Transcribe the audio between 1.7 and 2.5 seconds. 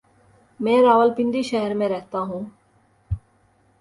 میں رہتا ہوں۔